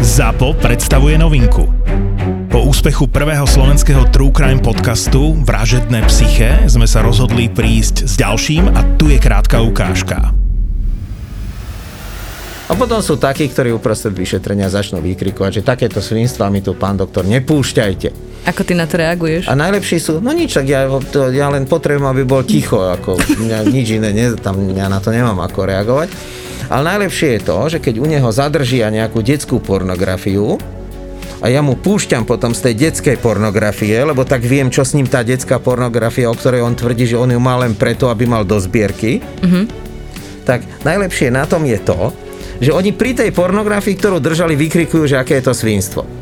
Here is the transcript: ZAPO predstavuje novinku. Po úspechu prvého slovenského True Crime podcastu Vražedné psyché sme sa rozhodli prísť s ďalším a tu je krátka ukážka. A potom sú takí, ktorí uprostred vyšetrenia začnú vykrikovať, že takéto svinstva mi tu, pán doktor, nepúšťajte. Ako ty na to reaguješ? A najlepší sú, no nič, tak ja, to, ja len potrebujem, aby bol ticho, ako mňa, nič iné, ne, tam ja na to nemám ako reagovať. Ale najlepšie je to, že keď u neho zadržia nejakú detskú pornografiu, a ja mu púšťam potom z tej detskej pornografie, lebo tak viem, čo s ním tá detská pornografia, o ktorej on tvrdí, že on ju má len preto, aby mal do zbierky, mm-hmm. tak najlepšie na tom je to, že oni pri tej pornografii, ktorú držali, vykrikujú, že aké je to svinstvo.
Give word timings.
ZAPO 0.00 0.56
predstavuje 0.56 1.20
novinku. 1.20 1.68
Po 2.48 2.64
úspechu 2.64 3.04
prvého 3.12 3.44
slovenského 3.44 4.08
True 4.08 4.32
Crime 4.32 4.64
podcastu 4.64 5.36
Vražedné 5.44 6.08
psyché 6.08 6.64
sme 6.64 6.88
sa 6.88 7.04
rozhodli 7.04 7.52
prísť 7.52 8.08
s 8.08 8.16
ďalším 8.16 8.72
a 8.72 8.80
tu 8.96 9.12
je 9.12 9.20
krátka 9.20 9.60
ukážka. 9.60 10.32
A 12.68 12.72
potom 12.72 13.04
sú 13.04 13.20
takí, 13.20 13.44
ktorí 13.52 13.68
uprostred 13.76 14.16
vyšetrenia 14.16 14.72
začnú 14.72 15.04
vykrikovať, 15.04 15.60
že 15.60 15.62
takéto 15.66 16.00
svinstva 16.00 16.48
mi 16.48 16.64
tu, 16.64 16.72
pán 16.72 16.96
doktor, 16.96 17.28
nepúšťajte. 17.28 18.32
Ako 18.48 18.64
ty 18.64 18.72
na 18.72 18.88
to 18.88 18.96
reaguješ? 18.96 19.44
A 19.44 19.52
najlepší 19.52 20.00
sú, 20.00 20.24
no 20.24 20.32
nič, 20.32 20.56
tak 20.56 20.72
ja, 20.72 20.88
to, 20.88 21.28
ja 21.28 21.52
len 21.52 21.68
potrebujem, 21.68 22.08
aby 22.08 22.24
bol 22.24 22.40
ticho, 22.48 22.80
ako 22.80 23.20
mňa, 23.20 23.68
nič 23.68 24.00
iné, 24.00 24.16
ne, 24.16 24.32
tam 24.40 24.56
ja 24.72 24.88
na 24.88 25.04
to 25.04 25.12
nemám 25.12 25.36
ako 25.44 25.68
reagovať. 25.68 26.08
Ale 26.68 26.82
najlepšie 26.94 27.38
je 27.38 27.40
to, 27.42 27.58
že 27.72 27.78
keď 27.82 27.94
u 27.98 28.06
neho 28.06 28.28
zadržia 28.30 28.92
nejakú 28.92 29.22
detskú 29.24 29.58
pornografiu, 29.58 30.60
a 31.42 31.50
ja 31.50 31.58
mu 31.58 31.74
púšťam 31.74 32.22
potom 32.22 32.54
z 32.54 32.70
tej 32.70 32.74
detskej 32.86 33.18
pornografie, 33.18 33.98
lebo 33.98 34.22
tak 34.22 34.46
viem, 34.46 34.70
čo 34.70 34.86
s 34.86 34.94
ním 34.94 35.10
tá 35.10 35.26
detská 35.26 35.58
pornografia, 35.58 36.30
o 36.30 36.38
ktorej 36.38 36.62
on 36.62 36.78
tvrdí, 36.78 37.02
že 37.02 37.18
on 37.18 37.34
ju 37.34 37.40
má 37.42 37.58
len 37.58 37.74
preto, 37.74 38.06
aby 38.06 38.30
mal 38.30 38.46
do 38.46 38.54
zbierky, 38.62 39.18
mm-hmm. 39.18 39.64
tak 40.46 40.62
najlepšie 40.86 41.34
na 41.34 41.42
tom 41.42 41.66
je 41.66 41.82
to, 41.82 42.14
že 42.62 42.70
oni 42.70 42.94
pri 42.94 43.18
tej 43.18 43.34
pornografii, 43.34 43.98
ktorú 43.98 44.22
držali, 44.22 44.54
vykrikujú, 44.54 45.10
že 45.10 45.18
aké 45.18 45.42
je 45.42 45.50
to 45.50 45.54
svinstvo. 45.54 46.21